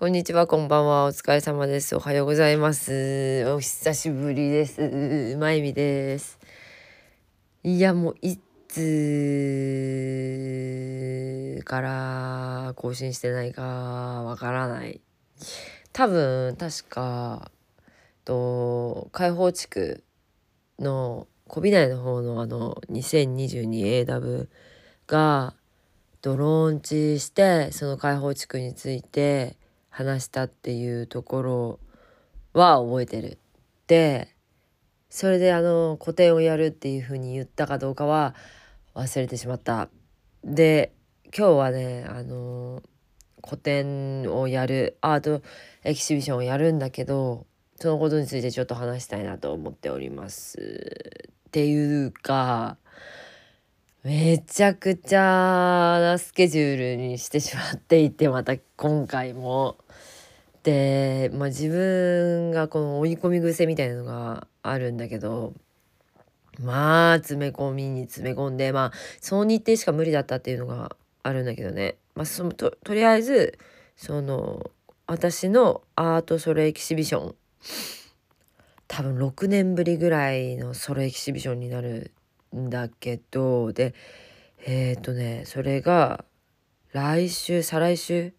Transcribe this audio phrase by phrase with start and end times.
[0.00, 1.04] こんにちは、こんばんは。
[1.04, 1.94] お疲れ様です。
[1.94, 3.44] おはようございます。
[3.48, 5.36] お久しぶりです。
[5.38, 6.38] まゆみです。
[7.62, 8.80] いや、もういつ
[11.66, 15.02] から更新してないかわからない。
[15.92, 17.50] 多分、確か、
[18.24, 20.02] と、開放地区
[20.78, 24.48] の小美内の方のあの 2022AW
[25.06, 25.52] が
[26.22, 29.59] ドローンチしてその開放地区について
[30.00, 31.80] 話したっていうところ
[32.54, 33.38] は覚えてる。
[33.86, 34.34] で
[35.10, 38.34] それであの個展をやるっていうふうに言ったかどうかは
[38.94, 39.90] 忘れてしまった。
[40.42, 40.92] で
[41.36, 42.82] 今日はねあの
[43.42, 45.42] 個展をやるアート
[45.84, 47.46] エキシビションをやるんだけど
[47.76, 50.58] そのことについてちょっと話したいなと思っております。
[51.48, 52.78] っていうか
[54.02, 55.20] めちゃくちゃ
[56.00, 59.76] なスケジュールにしてしまっていてまた今回も。
[60.62, 65.52] で、まあ、自分がこの追い込み癖みたいなのがあるんだけど
[66.62, 73.58] まあ詰め込みに詰め込んでまあその日程しか無理だったっていうのがあるんだけどね、まあ、そのととりあえず
[73.96, 74.70] その
[75.06, 77.34] 私のアートソロエキシビション
[78.88, 82.12] 多分6年ぶりぐらいのソロエキシビションになる
[82.56, 83.94] んだけどで
[84.66, 86.24] えっ、ー、とねそれが
[86.92, 88.32] 来週再来週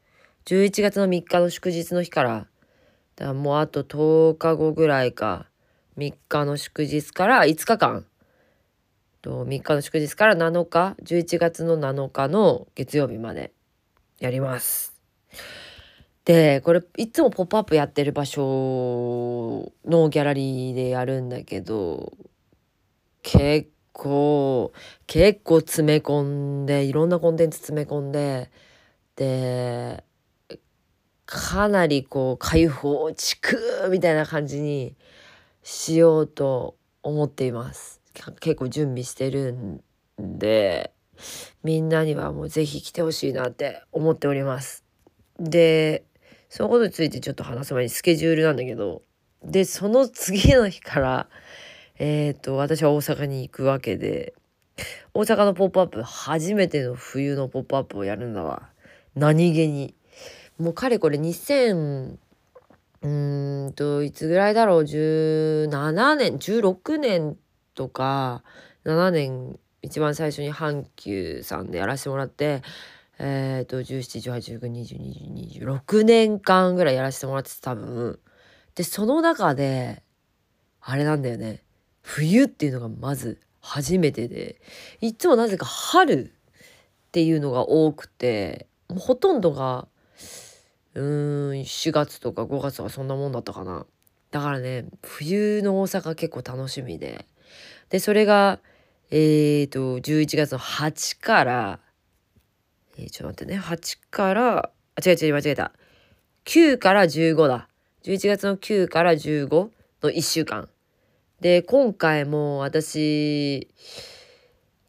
[0.46, 2.48] 11月の3日の祝日の日から
[3.16, 5.48] だからもうあと10日後ぐらいか
[5.98, 8.06] 3日の祝日から5日間
[9.22, 13.54] と3日の祝日から7日11月の7日の月曜日まで
[14.20, 15.00] やります。
[16.26, 22.14] でこれいつも「ポップアップやってる場所のギャラリーでやるんだけど
[23.24, 24.74] 結構
[25.08, 28.50] 結構詰め込んでいろんなコンテンツ詰め込んで
[29.16, 30.04] で
[31.26, 33.58] かなりこう開放地区
[33.90, 34.96] みたいな感じに
[35.64, 38.02] しようと思っています。
[38.40, 39.82] 結構準備してるん
[40.20, 40.92] で
[41.64, 44.84] みんなにはもう是非来てほしいなって思っております。
[45.40, 46.04] で
[46.50, 49.02] そのことについてちょっと話す前にスケジュールなんだけど
[49.44, 51.30] でその次の日から
[52.04, 54.34] えっ、ー、と私は大阪に行くわけで
[55.14, 58.72] 大阪の「ポップアップ初めての冬の「ポップアップをやるんだわ
[59.14, 59.94] 何気に。
[60.58, 62.18] もうかれこれ2000
[63.04, 67.38] うんといつぐらいだろう？17年16年
[67.76, 68.44] とか
[68.84, 72.64] 7年一番最初に阪急さんでやらせてもらって
[73.20, 78.20] えっ、ー、と171819202026年間ぐらいやらせてもらってて多分。
[78.74, 80.02] でその中で
[80.80, 81.62] あれなんだよね。
[82.02, 84.60] 冬っていうのがまず初めてで
[85.02, 86.34] いつもなぜか春
[87.08, 89.88] っていうのが多くてもうほとんどが
[90.96, 93.86] うーん4月とか5月とかそんなもんだったかな
[94.32, 97.26] だからね冬の大阪結構楽しみで
[97.90, 98.60] でそれが
[99.12, 101.80] えっ、ー、と11月の8から
[102.98, 103.60] えー、ちょっと待ってね。
[103.60, 104.58] 8から、
[104.96, 105.72] あ、違う違う、間違えた。
[106.46, 107.68] 9から15だ。
[108.04, 110.70] 11月の9から15の1週間。
[111.42, 113.68] で、今回も私、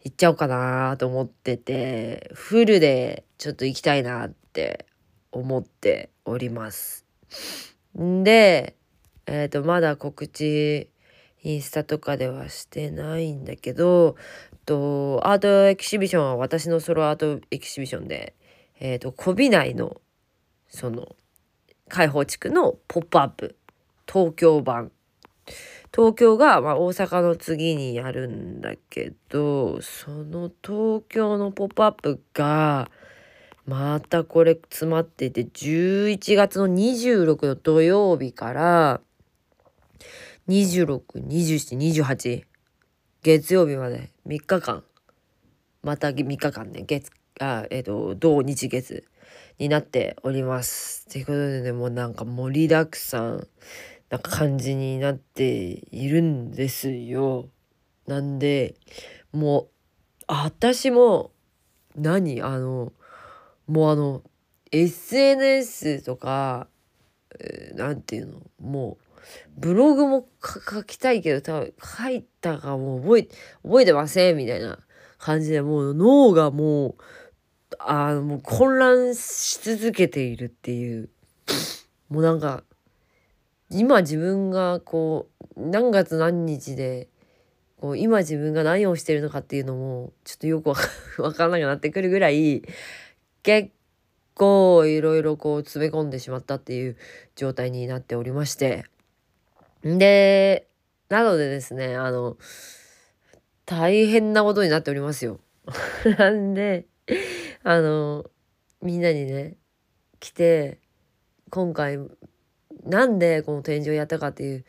[0.05, 4.85] 行っちゃおうかなと思ってて、フルでちょっと行きたいなって
[5.31, 7.07] 思っております。
[7.97, 8.77] で、
[9.27, 10.91] えっ、ー、と、まだ告知、
[11.43, 14.17] インスタとかではしてないんだけど、
[14.67, 18.35] と、アートエキシビションは私のソロアートエキシビションで、
[18.79, 20.03] えっ、ー、と、小美内の、
[20.69, 21.17] その、
[21.89, 23.57] 開放地区のポップアップ、
[24.07, 24.93] 東京版。
[25.95, 32.91] 東京が、まあ、大阪の次にやるんだけど、その東京のポップアップが、
[33.67, 39.01] またこれ詰まっていて、11月の26の土曜日から、
[40.49, 42.43] 26、27、28、
[43.23, 44.83] 月曜日まで3日間、
[45.83, 49.05] また3日間ね、月、あ、えっ、ー、と、土日月
[49.59, 51.07] になっております。
[51.07, 53.47] ということでね、もうなんか盛りだくさん。
[54.13, 55.45] な感じになって
[55.91, 57.49] いるんですよ。
[58.07, 58.75] なんで、
[59.33, 61.33] もう、私も、
[61.97, 62.43] 何？
[62.43, 62.93] あの、
[63.67, 64.23] もうあの、
[64.71, 66.69] SNS とか、
[67.41, 68.43] えー、ていうの？
[68.61, 69.05] もう、
[69.57, 73.29] ブログも書きたいけど、多分書いたかもう覚え、
[73.63, 74.79] 覚えてませんみたいな
[75.17, 76.95] 感じで、もう脳がもう、
[77.79, 81.09] あの、もう混乱し続けているっていう。
[82.11, 82.63] もうなんか、
[83.73, 87.09] 今自分がこう、何月何日で、
[87.83, 90.71] こう今自分が何をしてるのかっていうのもちょっとよく
[91.21, 92.63] わからなくなってくるぐらい
[93.43, 93.71] 結
[94.35, 96.97] 構いろいろこう詰め込んでしまったっていう
[97.35, 98.85] 状態になっておりまして
[99.83, 100.69] で
[101.09, 102.37] なのでですねあの
[103.67, 105.41] 大変なことになっておりますよ。
[106.19, 106.87] なんで
[107.65, 108.31] あの
[108.81, 109.57] みんなにね
[110.21, 110.79] 来て
[111.51, 111.99] 今回
[112.85, 114.65] なんでこの展示をやったかっていう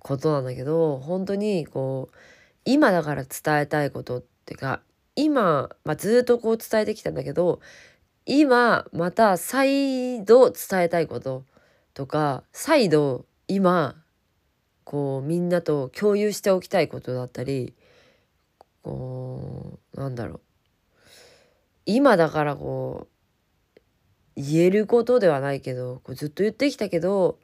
[0.00, 2.16] ことなんだけど本当にこう
[2.64, 4.80] 今だから伝えたいことっていうか
[5.14, 7.60] 今、まあ、ずっとこう伝えてきたんだけど
[8.26, 11.44] 今また再度伝えたいこと
[11.94, 13.96] とか再度今
[14.84, 17.74] こうみんなと共有しておきたいことだったり
[18.82, 20.40] こうなんだろう。
[21.84, 23.11] 今だからこう
[24.36, 27.38] 言えることではないけどこうずっと言ってきたけど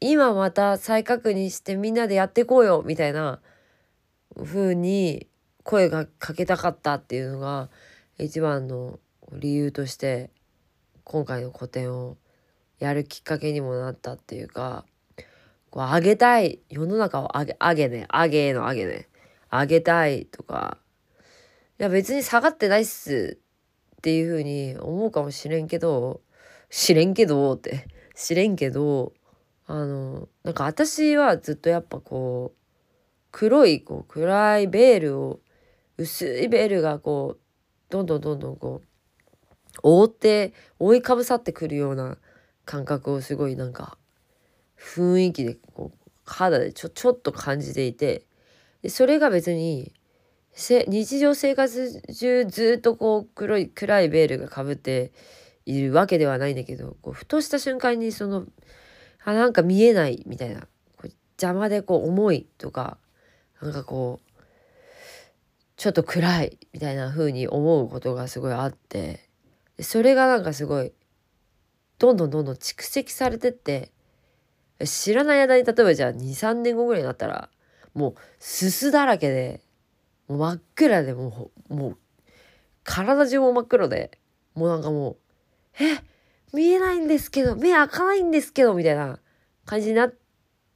[0.00, 3.40] 今また再確認してみんなでやっていこうよみたいな
[4.36, 5.26] 風に
[5.64, 7.68] 声がかけたかったっていうのが
[8.18, 8.98] 一番の
[9.32, 10.30] 理由として
[11.04, 12.16] 今回の個展を
[12.78, 14.84] やるきっかけにもなったっていうか
[15.70, 19.08] こう上げたい世の中を上げ上げね上げの上げね
[19.50, 20.78] 上げたいとか
[21.80, 23.38] いや別に下がってないっす
[23.98, 26.20] っていう風に思うかもしれんけど
[26.70, 27.86] 知れんけどって。
[28.18, 29.12] 知れんけど
[29.66, 32.58] あのなんか私はずっとやっぱこう
[33.30, 35.40] 黒いこう暗いベールを
[35.98, 37.40] 薄いベールがこう
[37.90, 38.88] どんどんどんどんこう
[39.84, 42.18] 覆って覆いかぶさってくるような
[42.64, 43.98] 感覚をすごいなんか
[44.76, 48.26] 雰囲気でこう肌でちょちょっと感じていて
[48.82, 49.92] でそれが別に
[50.58, 55.12] 日常生活中ずっとこう黒い暗いベールがかぶって
[55.66, 58.44] いるわけではないんだけどこうふとした瞬間にその
[59.24, 60.66] あなんか見えないみたいな
[61.40, 62.98] 邪魔でこう重いとか
[63.62, 64.40] なんかこう
[65.76, 69.28] ちょっと暗いみたいな風に思うことがすごいあって
[69.78, 70.92] それがなんかすごい
[72.00, 73.92] どんどんどんどん蓄積されてって
[74.84, 77.48] 知らない間に例えばじゃあ23年後ぐらいになったら
[77.94, 79.60] もうすすだらけで
[80.28, 81.98] もう真っ暗でもうもう
[82.84, 84.18] 体中も真っ黒で
[84.54, 85.16] もうなんかもう
[85.82, 85.98] 「え
[86.52, 89.20] 見えないんですけど目開かないんですけど」みたいな
[89.66, 90.14] 感じになっ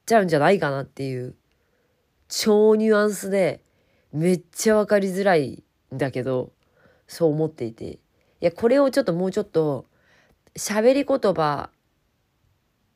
[0.06, 1.34] ちゃうんじゃないかなっていう
[2.28, 3.62] 超ニュアンスで
[4.12, 5.62] めっちゃ分かりづらい
[5.94, 6.52] んだけど
[7.06, 7.98] そう思っていて。
[8.42, 9.86] いやこれをちょっともうちょっと
[10.56, 11.70] 喋り言葉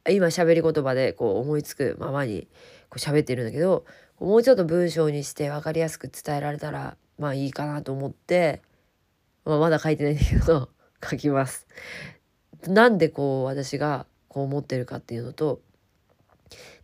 [0.09, 2.49] 今喋り言葉でこう思いつくままに
[2.91, 3.85] こう喋ってるんだけど
[4.19, 8.63] もうちょっと文章にして分かりやすく伝えられたらまあいいかなと思って、
[9.45, 10.71] まあ、まだ書いてないんだけど
[11.09, 11.67] 書きます。
[12.67, 15.61] なんでこう私がこう思ってるかっていうのと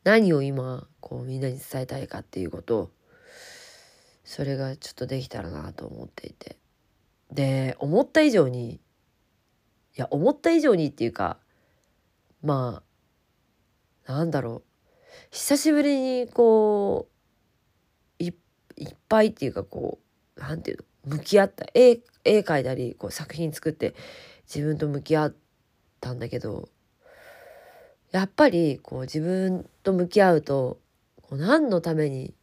[0.04, 2.90] 何を今こうみんなに伝えたいかっていうこと
[4.24, 6.56] それがちょっとできたらなと思っていて
[7.32, 8.80] で思った以上にい
[9.96, 11.38] や思った以上にっていうか
[12.42, 12.82] ま
[14.06, 14.62] あなんだろう
[15.30, 17.11] 久しぶりにこう
[18.76, 19.98] いっぱいっていうかこ
[20.36, 23.94] うなんていうの向き合った絵絵描いたりこう作品作って
[24.52, 25.34] 自分と向き合っ
[26.00, 26.68] たんだけど
[28.12, 30.78] やっぱりこう自分と向き合うと
[31.22, 32.34] こう何のために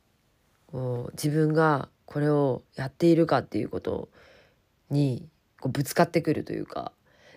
[0.67, 4.09] こう自分がこれをやっているかっていうこと
[4.89, 5.27] に
[5.59, 6.91] こうぶつかってくるというか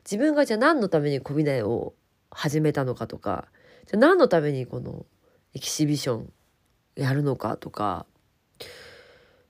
[0.05, 1.95] 自分がじゃあ何のために小ビナを
[2.31, 3.47] 始めたのかとか
[3.87, 5.05] じゃ何のためにこの
[5.55, 6.33] エキシビション
[6.97, 8.07] やるのかとか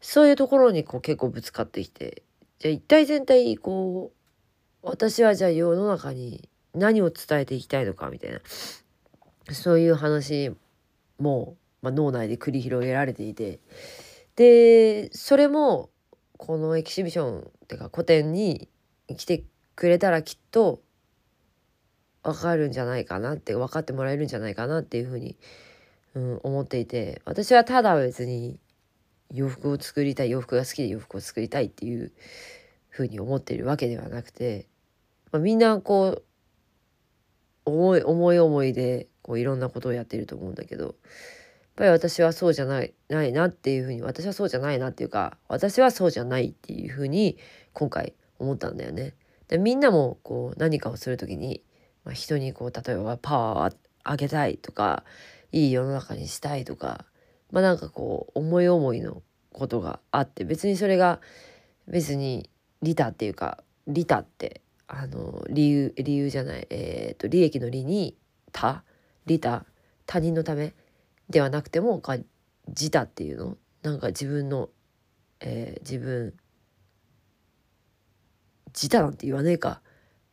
[0.03, 2.23] そういうところにこう結構ぶつかってきて
[2.59, 4.13] じゃあ一体全体にこ
[4.83, 8.41] う私はじゃあ世の中に何を伝えていきたいのかみたいな
[9.55, 10.53] そういう話
[11.19, 13.59] もまあ、脳内で繰り広げられていて
[14.37, 15.91] でそれも
[16.39, 18.69] このエキシビションっていうか個展に
[19.17, 19.45] 来て
[19.75, 20.81] くれたらきっと
[22.23, 25.37] 分かるんじゃないかなって分かってもらえるんじゃないかなっていうふうに、
[26.15, 28.59] うん、思っていて私はただ別に
[29.33, 32.13] 洋服を作りたい洋服が好きで洋服を作りたいっていう
[32.89, 34.69] ふうに思ってるわけではなくて、
[35.33, 36.23] まあ、みんなこう
[37.65, 40.95] 思い思い思いでこういろんなことをやってると思うんだけどやっ
[41.77, 47.39] ぱり私はそうじゃないないなっていうふうに私はそうじゃないなっていうか私はそうじゃないっていうふうに
[47.73, 49.15] 今回思ったんだよね。
[49.49, 51.63] でみんなもこう何かをする時に、
[52.05, 55.05] まあ、人にこう例えばパワーを上げたいとか
[55.53, 57.07] いい世の中にしたいとか
[57.53, 61.21] まあなんかこう思い思いのことがあって別にそれが
[61.87, 62.51] 別に
[62.83, 68.17] 利他っていうか利他ってあの理由理由じゃないえっ、ー、と利益の利に
[68.51, 68.83] 他
[69.27, 69.65] 利他
[70.07, 70.75] 他人のため
[71.31, 72.03] ではなくても
[72.69, 74.69] 自他っていうのなんか自分の、
[75.41, 76.35] えー、自分
[78.75, 79.81] 自他なんて言わねえか。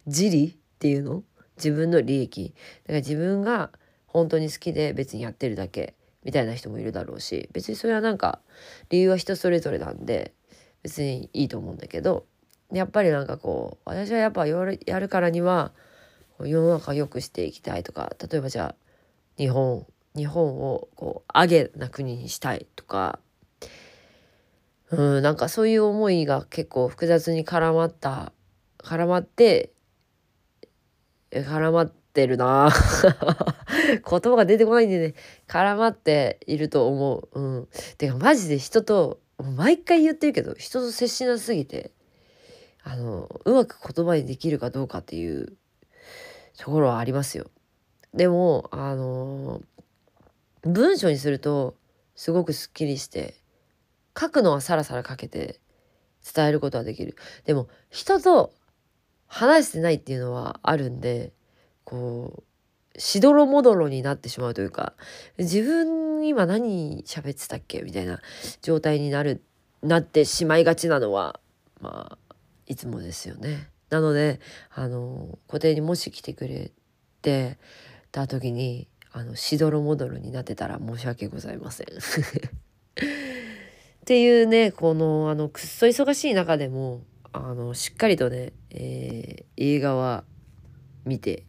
[0.05, 1.23] 自利っていうの？
[1.57, 2.53] 自分の利益。
[2.83, 3.69] だから自分が
[4.07, 5.95] 本当に好きで別にやってるだけ。
[6.23, 8.39] みたいな人もいるだろうし別にそれはなんか
[8.89, 10.33] 理由は人それぞれなんで
[10.83, 12.25] 別にいいと思うんだけど
[12.71, 14.63] やっぱりなんかこう私はやっぱや
[14.99, 15.71] るからには
[16.39, 18.75] 世の中を良くしていきたいとか例えばじゃあ
[19.38, 19.85] 日本
[20.15, 23.19] 日本をこう上げな国にしたいとか
[24.91, 28.31] うんなんかそういう思いが結構複雑に絡まった
[28.77, 29.71] 絡まって
[31.31, 32.71] 絡まってるな
[33.89, 35.13] 言葉が出てこないんでね
[35.47, 37.39] 絡まっていると思う。
[37.39, 41.91] うん、てかマジで人と毎回言ってるけど人と接しなすぎて
[42.83, 45.57] あのうまく言葉にできるかどうかっていう
[46.57, 47.49] ところはありますよ。
[48.13, 49.61] でもあの
[50.63, 51.75] 文章にすると
[52.15, 53.35] すごくすっきりして
[54.19, 55.59] 書くのはさらさら書けて
[56.35, 57.15] 伝えることはできる。
[57.45, 58.53] でも人と
[59.27, 61.31] 話してないっていうのはあるんで
[61.89, 62.43] こ
[62.96, 64.93] うしどろもどろになってしまうというか
[65.39, 68.19] 自分今何喋ってたっけみたいな
[68.62, 69.41] 状態になる
[69.81, 71.39] なってしまいがちなのは
[71.81, 72.36] まあ
[72.67, 73.69] いつもですよね。
[73.89, 76.72] なのであの固定にもし来てくれ
[77.24, 77.58] て
[78.12, 81.88] た時にあのしどろもどろになってたら申し訳ございません。
[81.89, 81.91] っ
[84.05, 90.24] ていうねこのあのくっそ忙しい中でもあのしっかりとね、えー、映画は
[91.05, 91.46] 見て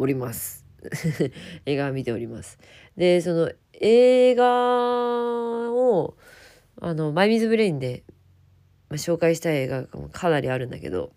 [0.00, 0.64] おります。
[1.66, 2.58] 映画は見ております。
[2.96, 6.16] でその映画を
[6.80, 8.04] あのマイミズブレインで、
[8.88, 11.12] まあ、紹介したい映画がかなりあるんだけど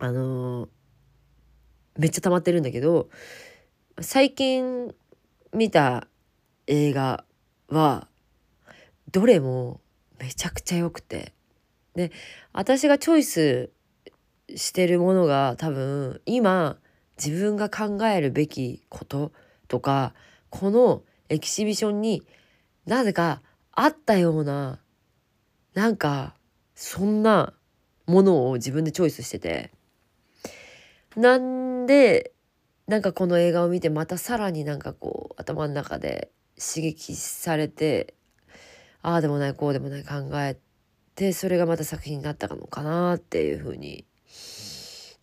[0.00, 0.68] あのー、
[1.98, 3.08] めっちゃ溜まってるんだけど
[4.00, 4.92] 最近
[5.54, 6.08] 見た
[6.66, 7.24] 映画
[7.68, 8.08] は
[9.12, 9.80] どれも
[10.18, 11.32] めちゃくちゃ良くて
[11.94, 12.10] で
[12.52, 13.70] 私がチョイス
[14.56, 16.78] してるものが多分今
[17.22, 19.32] 自分が考えるべきこと
[19.66, 20.14] とか
[20.50, 22.22] このエキシビションに
[22.86, 24.80] なぜかあったような
[25.74, 26.34] なんか
[26.74, 27.52] そんな
[28.06, 29.70] ものを自分でチョイスしてて。
[31.16, 32.32] なんで
[32.86, 38.14] なんかこの映画を見てまたさらになんかこう頭の中で刺激されて
[39.02, 40.56] ああでもないこうでもない考え
[41.16, 44.06] てそれがまた作品になったのかなっていうふうに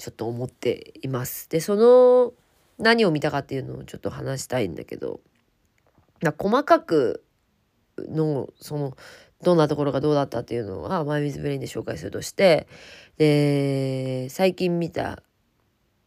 [0.06, 1.50] ちょっと思っています。
[1.50, 2.34] でその
[2.78, 5.20] 何を見たかっていうのをちょっと話したいんだけど
[6.38, 7.24] 細かく
[7.98, 8.96] のその
[9.42, 12.68] どんなところがどうだったっていうのはマイ・ミズ・ブレインで紹介するとして
[13.18, 15.24] で最近見た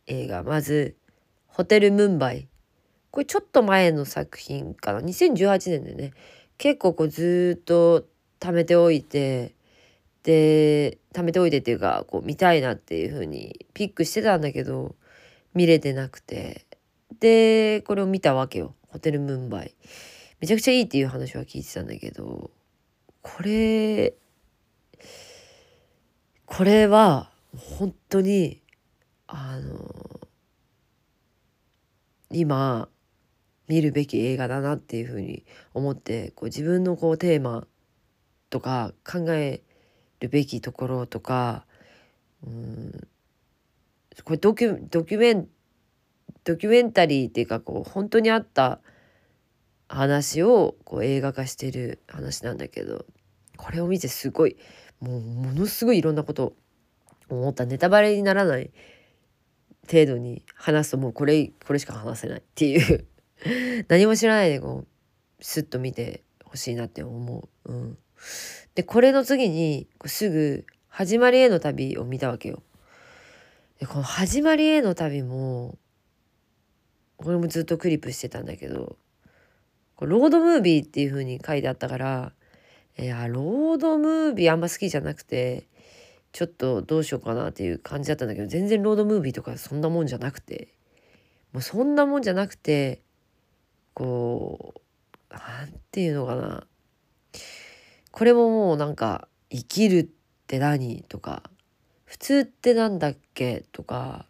[0.07, 0.95] 映画まず
[1.49, 2.47] 「ホテル・ムンバイ」
[3.11, 6.13] これちょっと前の作品かな？2018年でね。
[6.57, 8.05] 結構こうずっと
[8.39, 9.55] 貯めておいて
[10.29, 14.95] で貯めておいてっていうかこう見たいなっていう風にピックしてたんだけど
[15.55, 16.67] 見れてなくて。
[17.21, 18.75] でこれを見たわけよ。
[18.89, 19.75] ホテルムンバイ。
[20.41, 22.51] めちゃくちゃいいっていう話は聞いてたんだけど
[23.23, 24.15] これ
[26.45, 28.63] これは本当に
[29.27, 30.21] あの
[32.31, 32.89] 今
[33.67, 35.45] 見るべき映画だなっていうふうに
[35.75, 37.67] 思ってこう自分のこうテーマ
[38.51, 39.63] とか考え
[40.21, 41.67] るべきところとか
[42.47, 43.09] うん
[44.25, 45.49] これドキュドキュメン
[46.45, 48.81] ドキュメンタリーっていうかこう本当にあった
[49.89, 53.07] 話をこう映画化してる話なんだけど
[53.57, 54.57] これを見てすごい
[55.01, 56.55] もうものすごいいろんなこと
[57.29, 57.67] 思った。
[57.67, 58.71] ネタバレにならない
[59.91, 63.07] 程度に話すともうこれこれしか話せないっていう。
[63.89, 67.73] 何も知らないでこうスッと見てほしいなって思う。
[67.73, 67.99] うん、
[68.79, 72.63] でこれの次にすぐ「始まりへの旅」を見たわけよ。
[73.81, 75.77] でこの「始まりへの旅も」
[77.19, 78.97] これもずっとクリップしてたんだけど
[79.97, 82.33] こロードムービーっていう風に書いてあったから
[82.97, 85.67] いやロードムービーあんま好きじゃなくて
[86.31, 90.69] ちょっとどうしようかなっていう感じだったんだけど全然ロードムービーとかそんなもんじゃなくて
[91.53, 93.03] もうそんなもんじゃなくて
[93.93, 96.65] こう何て言うのかな
[98.11, 100.07] これももうなんか生きるっ
[100.47, 101.43] て何とか
[102.05, 104.27] 普通ってなんだっけとか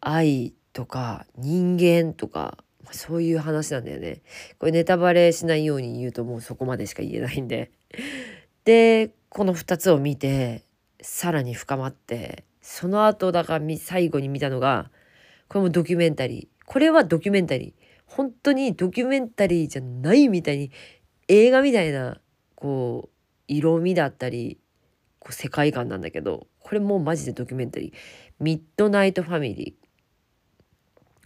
[0.00, 2.58] 愛とか人間とか
[2.90, 4.22] そういう話なんだよね。
[4.58, 7.70] これネタバレしないように言うともうそこまでしか言えないんで。
[8.64, 10.62] でこの2つを見て
[11.00, 14.90] さらに深まってその後だから最後に見たのが
[15.48, 17.72] これもドキュメンタリーこれはドキュメンタリー
[18.06, 20.70] 本当にドキュメンタリーじゃないみたいに
[21.34, 22.20] 映画みたいな
[22.56, 23.10] こう
[23.48, 24.58] 色味だったり
[25.18, 27.92] こう世界観なんだけどこれもうマジでドキュメンタリー。
[28.38, 29.76] ミッドナイトファミリ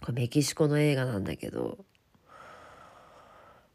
[0.01, 0.05] ー。
[0.05, 1.77] これメキシコの映画なんだけど、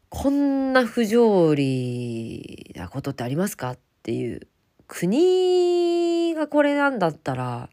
[0.09, 4.47] こんな不条理なことってありますかっていう。
[4.87, 7.69] 国がこれなんだったら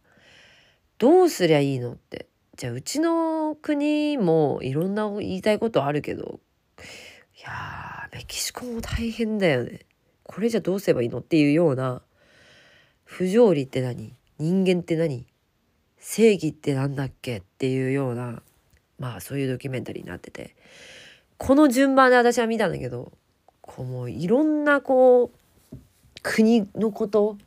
[0.99, 2.29] どうすりゃいいのって。
[2.57, 6.41] じゃあうちの国もいろんな言いたいことあるけど
[7.41, 9.81] いやメキシコも大変だよね。
[10.25, 12.03] これじゃどうすればいいのっていうような
[13.05, 14.15] 不条理って何？
[14.39, 15.27] 人間って何？
[15.99, 18.43] 正義ってなんだっけっていうような
[18.99, 20.55] まあそういうドキュメンタリーになってて。
[21.39, 23.13] この順番で私は見たんだけど
[23.63, 25.31] こうもういろんなこ
[25.73, 25.77] う
[26.23, 27.39] 国のこと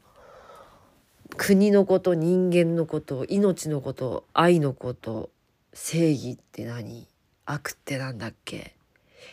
[1.37, 5.29] 国のこと人間のこと命のこと愛のこと
[5.73, 7.07] 正義って何？
[7.45, 8.75] 悪ってなんだっけ？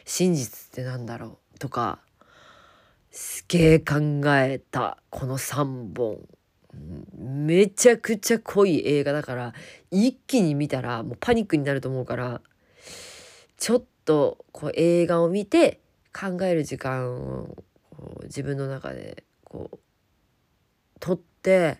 [0.04, 1.98] 真実ってなんだろうとか
[3.10, 6.18] すげえ考えたこの3本。
[7.18, 9.54] めちゃくちゃ濃い映画だから
[9.90, 12.40] 一気に見たらもうパニックになると思うから
[13.56, 15.80] ちょっとこう映画を見て
[16.12, 17.56] 考える時間を
[18.22, 19.78] 自分の中でこう
[21.00, 21.78] 取って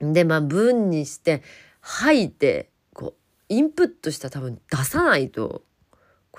[0.00, 1.42] でまあ文にして
[1.80, 3.14] 吐いてこう
[3.48, 5.62] インプットした多分出さないと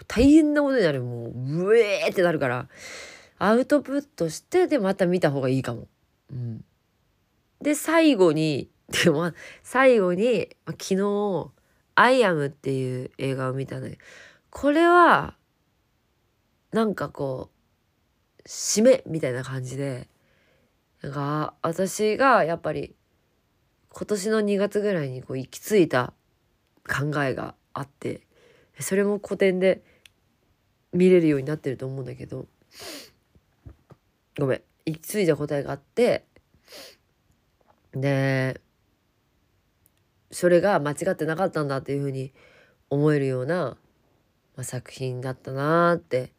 [0.08, 2.68] 大変なことになるもううえーってなるから
[3.38, 5.88] アウトプットしてでまた見た方がいいかも。
[6.32, 6.64] うん、
[7.62, 8.70] で最後に
[9.04, 9.32] でも
[9.64, 11.52] 最後に昨日
[11.96, 13.96] 「アイアム」っていう映画を見たのよ。
[14.50, 15.36] これは
[16.72, 17.50] なんかこ
[18.40, 20.08] う締めみたいな感じで
[21.02, 22.96] なんか私がやっぱり
[23.90, 26.14] 今年の2月ぐらいにこう行き着いた
[26.88, 28.22] 考えがあって
[28.82, 29.84] それも古典で
[30.94, 32.48] 見れるようになってると思うんだけど。
[34.38, 34.62] ごめん。
[34.86, 36.26] 行き着いた答えがあって。
[37.94, 38.62] で
[40.32, 42.32] それが間違ってなかったんだっていうふうに
[42.90, 43.78] 思えるような
[44.56, 46.32] まあ、作品だったなって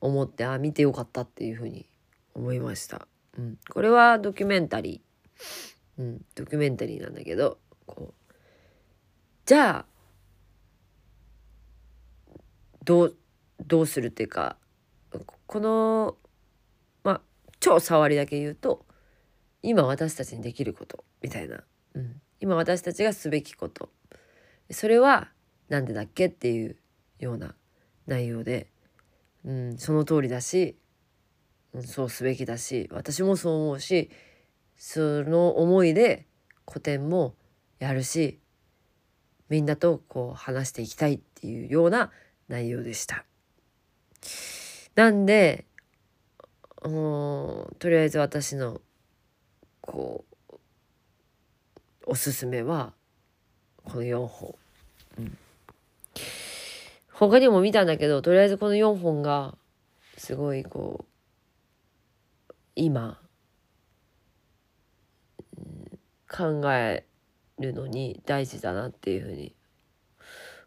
[0.00, 1.86] 思ってあ見てよかったっていうふうに
[2.34, 3.06] 思いました。
[3.38, 8.32] うん、これはドキュメンタリー、うん、ドキュメンタリーなんだけどこう。
[9.46, 9.86] じゃあ
[12.84, 13.16] どう
[13.66, 14.56] どうするっていうか
[15.46, 16.16] この
[17.02, 17.20] まあ
[17.60, 18.84] 超触りだけ言うと
[19.62, 23.90] 今私たちにできることみたいな、うん、今私たちがすべきこと。
[24.70, 25.28] それは
[25.68, 26.76] 何でだっけっていう
[27.18, 27.54] ような
[28.06, 28.68] 内容で、
[29.44, 30.76] うん、その通りだし、
[31.72, 34.10] うん、そうすべきだし私もそう思うし
[34.76, 36.26] その思いで
[36.66, 37.34] 古典も
[37.78, 38.40] やるし
[39.48, 42.10] みんなとこう話していきたいっていうような
[42.54, 43.24] 内容でした。
[44.94, 45.64] なんで
[46.80, 48.80] とりあえず私の
[49.80, 50.54] こう
[52.06, 52.92] おすすめは
[53.84, 54.54] この4本。
[55.18, 55.38] うん
[57.10, 59.56] 他にも見たんだけどとりあえずこの4本が
[60.16, 63.20] すごいこう今、
[66.28, 67.06] 考え
[67.60, 69.54] るのに大事だなっていうふうに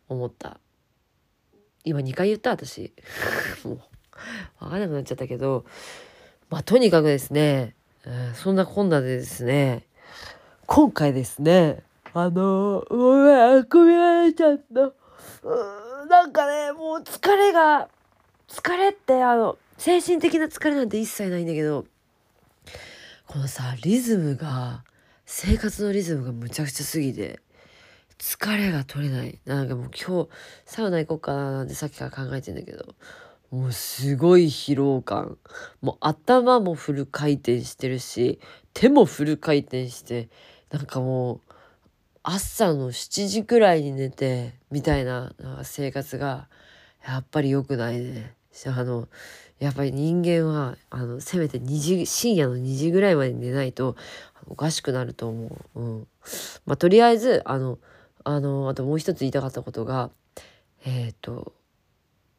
[0.08, 0.62] 思った
[1.88, 2.93] 今2回言った私。
[3.63, 3.80] もう
[4.60, 5.65] 分かんなくなっちゃったけど。
[6.50, 9.86] まあとにかくですね、えー、そんなこんなでですね。
[10.65, 11.84] 今回ですね。
[12.13, 14.91] あの、ごめんあくびられちゃった。
[16.08, 17.89] なんかねもう疲れが
[18.47, 21.86] 疲れってあの精神的な疲れなんて一切ないんだけど。
[23.28, 24.84] このさリズムが
[25.26, 27.39] 生活のリズムがむちゃくちゃすぎて。
[28.19, 30.30] 疲れが取れないなんかもう今日
[30.65, 32.95] サウナ行こうかななんてさっきから考えてんだけど
[33.51, 35.38] もうすごい疲労感
[35.82, 38.39] もう頭もフル回転してるし
[38.73, 40.30] 手もフル回転して
[40.71, 41.39] なんかもう
[42.23, 45.32] 朝の7時くらいに寝てみたいな
[45.63, 46.49] 生活が
[47.08, 48.36] やっぱり良くないね。
[48.65, 49.08] あの
[49.60, 53.95] やっぱり人間はあのせめて2時深夜の2時ぐらいまで寝ないと
[54.47, 55.80] おかしくなると思う。
[55.80, 56.08] うん
[56.65, 57.80] まあ、とりあえずあの
[58.27, 60.11] あのあともう一つ言いたかったことが
[60.85, 61.53] えっ、ー、と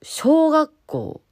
[0.03, 1.23] 小学校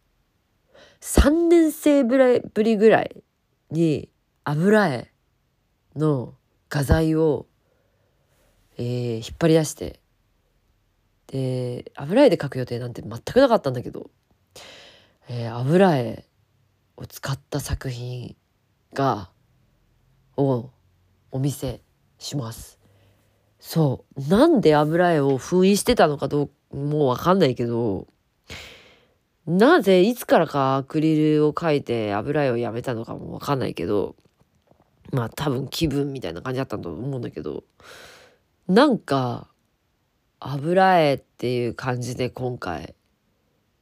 [1.01, 3.23] 3年生ぶりぐらい
[3.71, 4.09] に
[4.45, 5.13] 油絵
[5.95, 6.35] の
[6.69, 7.47] 画材を
[8.79, 10.01] えー、引っ張り出して
[11.29, 14.11] で油絵で描く予定なんて全くなかったんだけど、
[15.29, 16.25] えー、油絵
[16.97, 18.37] を使った作品
[18.93, 19.31] が
[20.37, 20.71] を
[21.33, 21.81] お見せ
[22.19, 22.76] します。
[23.69, 24.31] そう。
[24.31, 28.07] なんで油絵を封印してたのかどうもう分かんないけど
[29.45, 34.15] なぜいつからかアクリルを描いて油絵をやめたのかも分かんないけど
[35.11, 37.65] まあ多分気分みたいな感じだったと思うんだけど
[38.69, 39.49] なんか
[40.39, 42.95] 油絵っていう感じで今回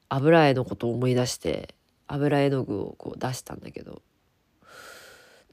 [0.08, 1.74] 油絵のことを思い出して
[2.06, 4.00] 油絵の具をこう出したんだけど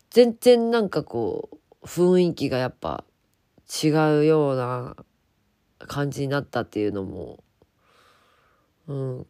[0.10, 1.50] 全然なんかこ
[1.82, 3.04] う雰囲気がやっぱ
[3.84, 4.96] 違うような
[5.80, 7.44] 感じになったっていうのも、
[8.88, 9.28] うん、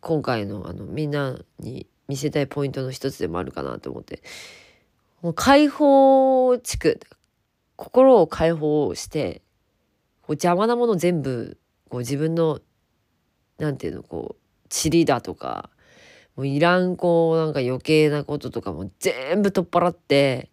[0.00, 4.22] 今回のあのみんなに見せたいポイントの一つでもあるかなと思って。
[5.24, 7.00] もう解放地区
[7.76, 9.40] 心を解放して
[10.20, 11.56] こう邪魔なもの全部
[11.88, 12.60] こう自分の
[13.56, 15.70] なんていうのこう塵だとか
[16.36, 20.50] もういらんこうなんか余計なこととかも全部取っ払って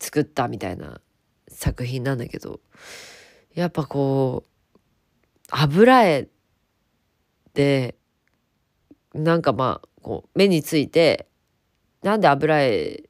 [0.00, 1.00] 作ったみたいな
[1.52, 2.60] 作品なんだけど
[3.54, 4.52] やっぱこう
[5.50, 6.28] 油絵
[7.54, 7.94] で
[9.14, 11.28] なんかまあこう目について
[12.02, 13.04] なんで油絵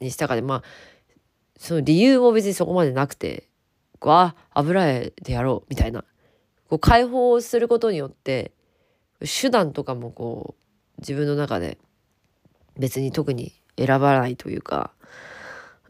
[0.00, 0.62] にしたかでまあ
[1.56, 3.48] その理由も別にそこまでなくて
[4.00, 6.04] こうあ油絵でやろうみたいな
[6.68, 8.52] こう解放することによって
[9.20, 10.56] 手段とかもこ
[10.98, 11.78] う自分の中で
[12.78, 14.92] 別に特に選ばないというか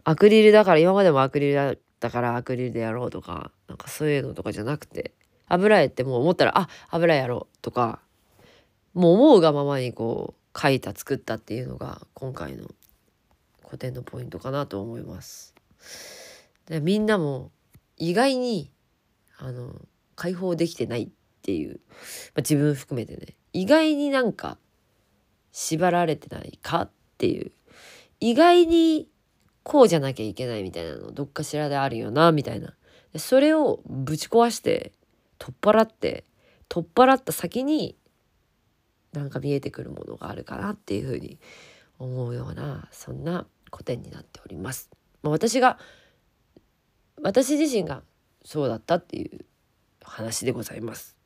[0.04, 5.12] アクリルだから今までもアクリルったからアクリルでやろうとかなんかそういうのとかじゃなくて
[5.46, 8.00] 油絵ってもう思ったらあ油絵やろうとか
[8.94, 12.68] もう思うがままにこう描いた作ったっていうのが今回の
[13.64, 15.54] 古典のポイントかなと思います。
[16.66, 17.50] でみんなも
[17.96, 18.70] 意外に
[19.38, 19.80] あの
[20.16, 21.08] 解放できてないっ
[21.42, 21.80] ていう、
[22.34, 24.58] まあ、自分含めてね意外になんか
[25.52, 27.52] 縛られてないかっていう
[28.20, 29.08] 意外に
[29.62, 32.74] こうじゃなきゃいけないみたいなのどっかしらであるよなみたいな
[33.16, 34.92] それをぶち壊して
[35.38, 36.24] 取っ払って
[36.68, 37.96] 取っ払った先に
[39.12, 41.38] なんか見えてくるものがあるかなっていうふうに
[41.98, 44.90] 思うようなそんな古典になっております。
[45.22, 45.78] まあ、私が
[47.22, 48.02] 私自身が
[48.44, 49.44] そうだったっていう
[50.02, 51.16] 話でございます。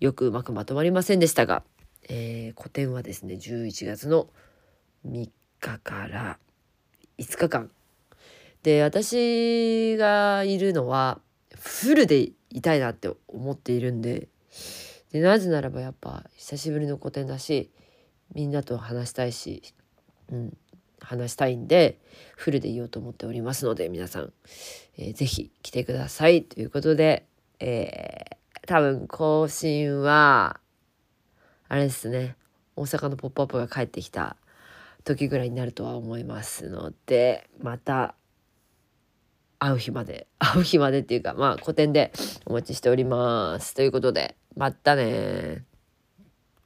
[0.00, 1.64] よくうまくまとまりませんでしたが、
[2.08, 4.28] えー、古典はですね11月の
[5.08, 6.38] 3日から
[7.18, 7.70] 5日間。
[8.62, 11.20] で私がいるのは
[11.54, 14.28] フルでいたいなって思っているんで。
[15.12, 17.70] でなぜならばやっぱ久しぶりの個展だし
[18.34, 19.62] みんなと話したいし、
[20.32, 20.56] うん、
[21.00, 22.00] 話したいんで
[22.36, 24.32] フルでいようと思っておりますので皆さん、
[24.98, 26.42] えー、ぜひ来てください。
[26.42, 27.26] ということで、
[27.60, 30.58] えー、多分更新は
[31.68, 32.34] あれですね。
[32.74, 34.36] 大阪の「ポップアップが帰ってきた
[35.04, 38.14] 時ぐらいになるとは思いますのでまた
[39.58, 42.12] 会う日まで 会う日までっていうかまあ個展で
[42.46, 43.74] お待ちしております。
[43.74, 45.64] ということでまたね